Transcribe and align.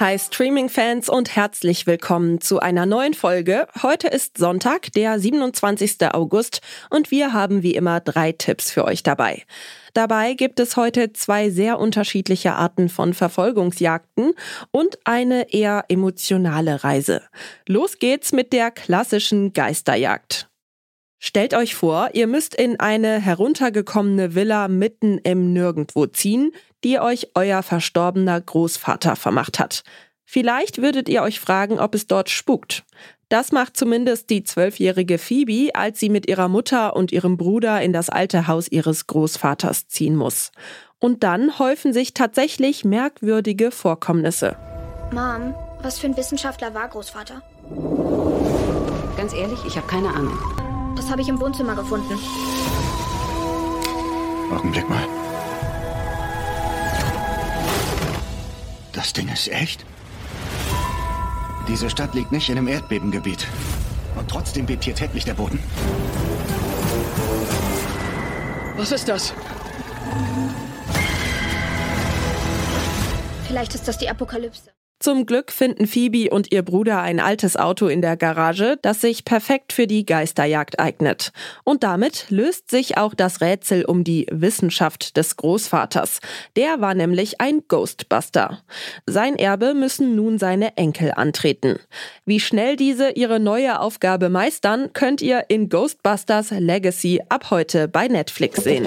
Hi 0.00 0.18
Streaming-Fans 0.18 1.10
und 1.10 1.36
herzlich 1.36 1.86
willkommen 1.86 2.40
zu 2.40 2.58
einer 2.58 2.86
neuen 2.86 3.12
Folge. 3.12 3.68
Heute 3.82 4.08
ist 4.08 4.38
Sonntag, 4.38 4.90
der 4.92 5.20
27. 5.20 6.14
August 6.14 6.62
und 6.88 7.10
wir 7.10 7.34
haben 7.34 7.62
wie 7.62 7.74
immer 7.74 8.00
drei 8.00 8.32
Tipps 8.32 8.70
für 8.70 8.86
euch 8.86 9.02
dabei. 9.02 9.42
Dabei 9.92 10.32
gibt 10.32 10.58
es 10.58 10.78
heute 10.78 11.12
zwei 11.12 11.50
sehr 11.50 11.78
unterschiedliche 11.78 12.54
Arten 12.54 12.88
von 12.88 13.12
Verfolgungsjagden 13.12 14.32
und 14.70 14.98
eine 15.04 15.52
eher 15.52 15.84
emotionale 15.88 16.82
Reise. 16.82 17.20
Los 17.68 17.98
geht's 17.98 18.32
mit 18.32 18.54
der 18.54 18.70
klassischen 18.70 19.52
Geisterjagd. 19.52 20.49
Stellt 21.22 21.52
euch 21.52 21.74
vor, 21.74 22.08
ihr 22.14 22.26
müsst 22.26 22.54
in 22.54 22.80
eine 22.80 23.20
heruntergekommene 23.20 24.34
Villa 24.34 24.68
mitten 24.68 25.18
im 25.18 25.52
Nirgendwo 25.52 26.06
ziehen, 26.06 26.50
die 26.82 26.98
euch 26.98 27.28
euer 27.34 27.62
verstorbener 27.62 28.40
Großvater 28.40 29.16
vermacht 29.16 29.58
hat. 29.58 29.84
Vielleicht 30.24 30.80
würdet 30.80 31.10
ihr 31.10 31.20
euch 31.22 31.38
fragen, 31.38 31.78
ob 31.78 31.94
es 31.94 32.06
dort 32.06 32.30
spukt. 32.30 32.84
Das 33.28 33.52
macht 33.52 33.76
zumindest 33.76 34.30
die 34.30 34.44
zwölfjährige 34.44 35.18
Phoebe, 35.18 35.74
als 35.74 36.00
sie 36.00 36.08
mit 36.08 36.26
ihrer 36.26 36.48
Mutter 36.48 36.96
und 36.96 37.12
ihrem 37.12 37.36
Bruder 37.36 37.82
in 37.82 37.92
das 37.92 38.08
alte 38.08 38.46
Haus 38.46 38.66
ihres 38.68 39.06
Großvaters 39.06 39.88
ziehen 39.88 40.16
muss. 40.16 40.52
Und 40.98 41.22
dann 41.22 41.58
häufen 41.58 41.92
sich 41.92 42.14
tatsächlich 42.14 42.82
merkwürdige 42.84 43.70
Vorkommnisse. 43.70 44.56
Mom, 45.12 45.54
was 45.82 45.98
für 45.98 46.06
ein 46.06 46.16
Wissenschaftler 46.16 46.72
war 46.72 46.88
Großvater? 46.88 47.42
Ganz 49.18 49.34
ehrlich, 49.34 49.58
ich 49.66 49.76
habe 49.76 49.86
keine 49.86 50.08
Ahnung. 50.08 50.38
Das 51.00 51.08
habe 51.08 51.22
ich 51.22 51.28
im 51.30 51.40
Wohnzimmer 51.40 51.74
gefunden. 51.74 52.18
Augenblick 54.54 54.86
mal. 54.86 55.02
Das 58.92 59.10
Ding 59.14 59.28
ist 59.28 59.48
echt? 59.48 59.86
Diese 61.66 61.88
Stadt 61.88 62.14
liegt 62.14 62.32
nicht 62.32 62.50
in 62.50 62.58
einem 62.58 62.68
Erdbebengebiet. 62.68 63.46
Und 64.14 64.28
trotzdem 64.28 64.66
bebt 64.66 64.84
hier 64.84 64.94
täglich 64.94 65.24
der 65.24 65.32
Boden. 65.32 65.58
Was 68.76 68.92
ist 68.92 69.08
das? 69.08 69.32
Vielleicht 73.48 73.74
ist 73.74 73.88
das 73.88 73.96
die 73.96 74.10
Apokalypse. 74.10 74.70
Zum 75.02 75.24
Glück 75.24 75.50
finden 75.50 75.86
Phoebe 75.86 76.28
und 76.28 76.52
ihr 76.52 76.62
Bruder 76.62 77.00
ein 77.00 77.20
altes 77.20 77.56
Auto 77.56 77.86
in 77.86 78.02
der 78.02 78.18
Garage, 78.18 78.78
das 78.82 79.00
sich 79.00 79.24
perfekt 79.24 79.72
für 79.72 79.86
die 79.86 80.04
Geisterjagd 80.04 80.78
eignet. 80.78 81.32
Und 81.64 81.84
damit 81.84 82.26
löst 82.28 82.70
sich 82.70 82.98
auch 82.98 83.14
das 83.14 83.40
Rätsel 83.40 83.86
um 83.86 84.04
die 84.04 84.26
Wissenschaft 84.30 85.16
des 85.16 85.38
Großvaters. 85.38 86.20
Der 86.54 86.82
war 86.82 86.92
nämlich 86.92 87.40
ein 87.40 87.62
Ghostbuster. 87.66 88.62
Sein 89.06 89.36
Erbe 89.36 89.72
müssen 89.72 90.16
nun 90.16 90.38
seine 90.38 90.76
Enkel 90.76 91.12
antreten. 91.16 91.78
Wie 92.26 92.38
schnell 92.38 92.76
diese 92.76 93.12
ihre 93.12 93.40
neue 93.40 93.80
Aufgabe 93.80 94.28
meistern, 94.28 94.92
könnt 94.92 95.22
ihr 95.22 95.46
in 95.48 95.70
Ghostbusters 95.70 96.50
Legacy 96.50 97.22
ab 97.30 97.50
heute 97.50 97.88
bei 97.88 98.06
Netflix 98.06 98.64
sehen. 98.64 98.86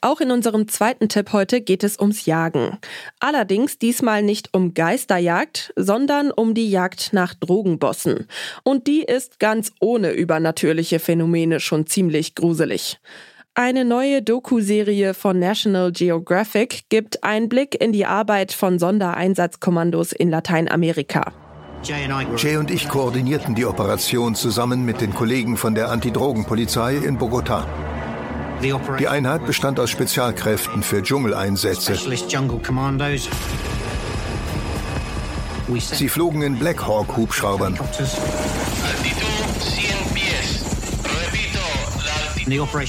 Auch 0.00 0.20
in 0.20 0.30
unserem 0.30 0.68
zweiten 0.68 1.08
Tipp 1.08 1.32
heute 1.32 1.60
geht 1.60 1.82
es 1.82 1.98
ums 1.98 2.26
Jagen. 2.26 2.78
Allerdings 3.18 3.78
diesmal 3.78 4.22
nicht 4.22 4.52
um 4.52 4.74
Geisterjagd, 4.74 5.72
sondern 5.74 6.30
um 6.30 6.54
die 6.54 6.70
Jagd 6.70 7.12
nach 7.12 7.34
Drogenbossen. 7.34 8.28
Und 8.62 8.86
die 8.86 9.02
ist 9.02 9.38
ganz 9.38 9.72
ohne 9.80 10.12
übernatürliche 10.12 10.98
Phänomene 10.98 11.60
schon 11.60 11.86
ziemlich 11.86 12.34
gruselig. 12.34 12.98
Eine 13.54 13.86
neue 13.86 14.20
Doku-Serie 14.20 15.14
von 15.14 15.38
National 15.38 15.90
Geographic 15.90 16.90
gibt 16.90 17.24
Einblick 17.24 17.80
in 17.80 17.90
die 17.92 18.04
Arbeit 18.04 18.52
von 18.52 18.78
Sondereinsatzkommandos 18.78 20.12
in 20.12 20.28
Lateinamerika. 20.28 21.32
Jay 21.82 22.56
und 22.58 22.70
ich 22.70 22.88
koordinierten 22.88 23.54
die 23.54 23.64
Operation 23.64 24.34
zusammen 24.34 24.84
mit 24.84 25.00
den 25.00 25.14
Kollegen 25.14 25.56
von 25.56 25.74
der 25.74 25.90
Antidrogenpolizei 25.90 26.96
in 26.96 27.18
Bogotá. 27.18 27.64
Die 28.62 29.08
Einheit 29.08 29.46
bestand 29.46 29.78
aus 29.80 29.90
Spezialkräften 29.90 30.82
für 30.82 31.02
Dschungeleinsätze. 31.02 31.96
Sie 35.78 36.08
flogen 36.08 36.42
in 36.42 36.58
Black 36.58 36.86
Hawk 36.86 37.16
Hubschraubern. 37.16 37.78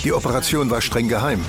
Die 0.03 0.13
Operation 0.13 0.69
war 0.69 0.81
streng 0.81 1.07
geheim. 1.07 1.44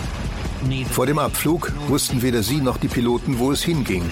Vor 0.91 1.07
dem 1.07 1.19
Abflug 1.19 1.73
wussten 1.87 2.23
weder 2.23 2.43
sie 2.43 2.61
noch 2.61 2.79
die 2.79 2.89
Piloten, 2.89 3.39
wo 3.39 3.53
es 3.53 3.63
hinging. 3.63 4.11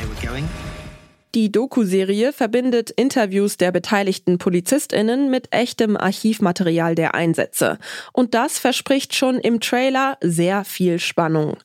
Die 1.36 1.52
Doku-Serie 1.52 2.32
verbindet 2.32 2.88
Interviews 2.88 3.58
der 3.58 3.70
beteiligten 3.70 4.38
PolizistInnen 4.38 5.30
mit 5.30 5.52
echtem 5.52 5.94
Archivmaterial 5.94 6.94
der 6.94 7.14
Einsätze. 7.14 7.76
Und 8.14 8.32
das 8.32 8.58
verspricht 8.58 9.14
schon 9.14 9.38
im 9.38 9.60
Trailer 9.60 10.16
sehr 10.22 10.64
viel 10.64 10.98
Spannung. 10.98 11.58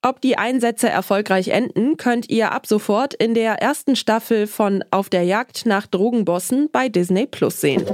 Ob 0.00 0.22
die 0.22 0.38
Einsätze 0.38 0.88
erfolgreich 0.88 1.48
enden, 1.48 1.98
könnt 1.98 2.30
ihr 2.30 2.52
ab 2.52 2.66
sofort 2.66 3.12
in 3.12 3.34
der 3.34 3.60
ersten 3.60 3.96
Staffel 3.96 4.46
von 4.46 4.82
Auf 4.90 5.10
der 5.10 5.24
Jagd 5.24 5.66
nach 5.66 5.86
Drogenbossen 5.86 6.70
bei 6.72 6.88
Disney 6.88 7.26
Plus 7.26 7.60
sehen. 7.60 7.84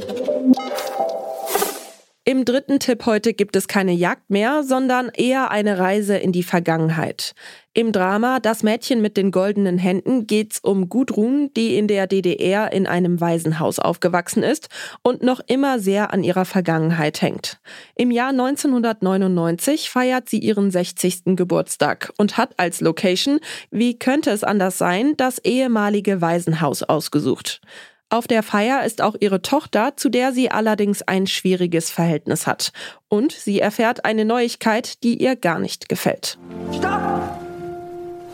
Im 2.27 2.47
dritten 2.47 2.79
Tipp 2.79 3.05
heute 3.05 3.35
gibt 3.35 3.55
es 3.55 3.69
keine 3.69 3.93
Jagd 3.93 4.31
mehr, 4.31 4.63
sondern 4.63 5.11
eher 5.11 5.51
eine 5.51 5.79
Reise 5.79 6.17
in 6.17 6.33
die 6.33 6.43
Vergangenheit. 6.43 7.35
Im 7.75 7.93
Drama 7.93 8.41
Das 8.41 8.63
Mädchen 8.63 9.03
mit 9.03 9.19
den 9.19 9.31
goldenen 9.31 9.77
Händen 9.77 10.27
geht's 10.27 10.59
um 10.59 10.89
Gudrun, 10.89 11.51
die 11.55 11.77
in 11.77 11.87
der 11.87 12.07
DDR 12.07 12.73
in 12.73 12.87
einem 12.87 13.21
Waisenhaus 13.21 13.79
aufgewachsen 13.79 14.43
ist 14.43 14.69
und 15.03 15.23
noch 15.23 15.41
immer 15.49 15.79
sehr 15.79 16.15
an 16.15 16.25
ihrer 16.25 16.47
Vergangenheit 16.47 17.21
hängt. 17.21 17.61
Im 17.95 18.11
Jahr 18.11 18.31
1999 18.31 19.91
feiert 19.91 20.31
sie 20.31 20.39
ihren 20.39 20.71
60. 20.71 21.37
Geburtstag 21.37 22.11
und 22.17 22.39
hat 22.39 22.59
als 22.59 22.81
Location, 22.81 23.39
wie 23.71 23.99
könnte 23.99 24.31
es 24.31 24.45
anders 24.45 24.79
sein, 24.79 25.15
das 25.19 25.41
ehemalige 25.41 26.23
Waisenhaus 26.23 26.83
ausgesucht. 26.85 27.61
Auf 28.11 28.27
der 28.27 28.43
Feier 28.43 28.85
ist 28.85 29.03
auch 29.03 29.17
ihre 29.19 29.43
Tochter, 29.43 29.97
zu 29.97 30.09
der 30.09 30.33
sie 30.33 30.51
allerdings 30.51 31.03
ein 31.03 31.27
schwieriges 31.27 31.91
Verhältnis 31.91 32.47
hat. 32.47 32.73
Und 33.09 33.33
sie 33.33 33.61
erfährt 33.61 34.05
eine 34.05 34.25
Neuigkeit, 34.25 35.03
die 35.03 35.21
ihr 35.21 35.37
gar 35.37 35.59
nicht 35.59 35.89
gefällt. 35.89 36.39
Stopp! 36.73 37.01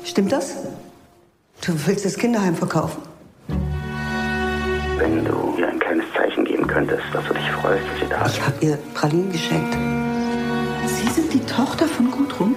Stimmt 0.04 0.32
das? 0.32 0.56
Du 1.64 1.72
willst 1.86 2.04
das 2.04 2.16
Kinderheim 2.16 2.56
verkaufen? 2.56 3.02
Wenn 4.96 5.24
du 5.24 5.54
ihr 5.58 5.68
ein 5.68 5.78
kleines 5.78 6.04
Zeichen 6.14 6.44
geben 6.44 6.66
könntest, 6.66 7.02
dass 7.12 7.24
du 7.26 7.34
dich 7.34 7.50
freust, 7.50 7.82
dass 7.86 8.00
sie 8.00 8.08
da 8.08 8.26
ist. 8.26 8.36
Ich 8.36 8.42
habe 8.42 8.66
ihr 8.66 8.78
Pralinen 8.94 9.32
geschenkt. 9.32 9.76
Sie 10.86 11.08
sind 11.08 11.32
die 11.32 11.40
Tochter 11.46 11.86
von 11.86 12.10
Gudrun? 12.10 12.54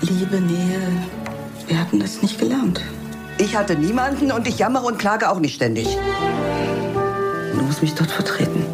Liebe, 0.00 0.40
Nähe. 0.40 0.80
Wir 1.66 1.80
hatten 1.80 2.00
das 2.00 2.20
nicht 2.20 2.38
gelernt. 2.38 2.82
Ich 3.42 3.56
hatte 3.56 3.74
niemanden 3.74 4.30
und 4.30 4.46
ich 4.46 4.60
jammere 4.60 4.86
und 4.86 5.00
klage 5.00 5.28
auch 5.28 5.40
nicht 5.40 5.56
ständig. 5.56 5.88
Du 7.52 7.60
musst 7.60 7.82
mich 7.82 7.92
dort 7.92 8.12
vertreten. 8.12 8.64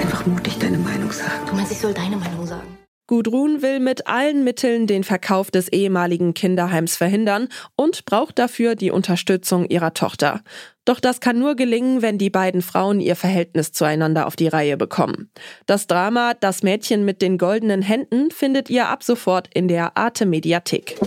Einfach 0.00 0.26
mutig 0.26 0.58
deine 0.58 0.78
Meinung 0.78 1.12
sagen. 1.12 1.46
Du 1.48 1.54
meinst, 1.54 1.70
ich 1.70 1.78
soll 1.78 1.94
deine 1.94 2.16
Meinung 2.16 2.44
sagen? 2.44 2.66
Gudrun 3.06 3.62
will 3.62 3.78
mit 3.78 4.08
allen 4.08 4.42
Mitteln 4.42 4.88
den 4.88 5.04
Verkauf 5.04 5.52
des 5.52 5.68
ehemaligen 5.68 6.34
Kinderheims 6.34 6.96
verhindern 6.96 7.48
und 7.76 8.04
braucht 8.04 8.40
dafür 8.40 8.74
die 8.74 8.90
Unterstützung 8.90 9.66
ihrer 9.66 9.94
Tochter. 9.94 10.40
Doch 10.84 10.98
das 10.98 11.20
kann 11.20 11.38
nur 11.38 11.54
gelingen, 11.54 12.02
wenn 12.02 12.18
die 12.18 12.30
beiden 12.30 12.62
Frauen 12.62 12.98
ihr 12.98 13.14
Verhältnis 13.14 13.70
zueinander 13.70 14.26
auf 14.26 14.34
die 14.34 14.48
Reihe 14.48 14.76
bekommen. 14.76 15.30
Das 15.66 15.86
Drama 15.86 16.34
Das 16.40 16.64
Mädchen 16.64 17.04
mit 17.04 17.22
den 17.22 17.38
goldenen 17.38 17.82
Händen 17.82 18.32
findet 18.32 18.68
ihr 18.68 18.88
ab 18.88 19.04
sofort 19.04 19.48
in 19.54 19.68
der 19.68 19.96
Arte 19.96 20.26
Mediathek. 20.26 20.98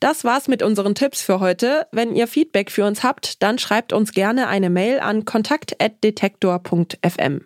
Das 0.00 0.24
war's 0.24 0.46
mit 0.46 0.62
unseren 0.62 0.94
Tipps 0.94 1.22
für 1.22 1.40
heute. 1.40 1.88
Wenn 1.90 2.14
ihr 2.14 2.28
Feedback 2.28 2.70
für 2.70 2.86
uns 2.86 3.02
habt, 3.02 3.42
dann 3.42 3.58
schreibt 3.58 3.92
uns 3.92 4.12
gerne 4.12 4.46
eine 4.46 4.70
Mail 4.70 5.00
an 5.00 5.24
kontakt.detektor.fm. 5.24 7.40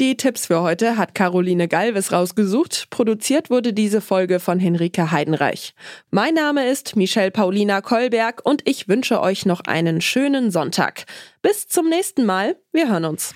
Die 0.00 0.16
Tipps 0.16 0.46
für 0.46 0.62
heute 0.62 0.96
hat 0.96 1.14
Caroline 1.14 1.68
Galvis 1.68 2.10
rausgesucht. 2.10 2.86
Produziert 2.88 3.50
wurde 3.50 3.74
diese 3.74 4.00
Folge 4.00 4.40
von 4.40 4.58
Henrike 4.58 5.12
Heidenreich. 5.12 5.74
Mein 6.10 6.32
Name 6.34 6.66
ist 6.66 6.96
Michelle 6.96 7.30
Paulina 7.30 7.82
Kolberg 7.82 8.40
und 8.42 8.66
ich 8.66 8.88
wünsche 8.88 9.20
euch 9.20 9.44
noch 9.44 9.60
einen 9.60 10.00
schönen 10.00 10.50
Sonntag. 10.50 11.04
Bis 11.42 11.68
zum 11.68 11.90
nächsten 11.90 12.24
Mal. 12.24 12.56
Wir 12.72 12.88
hören 12.88 13.04
uns. 13.04 13.34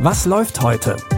Was 0.00 0.26
läuft 0.26 0.60
heute? 0.60 0.96